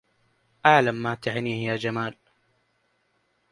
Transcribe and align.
أعلم 0.65 0.95
ما 0.95 1.15
تعنيه 1.15 1.67
يا 1.71 1.75
جمال. 1.75 2.15